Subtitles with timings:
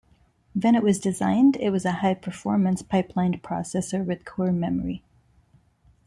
[0.59, 5.03] When it was designed, it was a high-performance pipelined processor with core memory.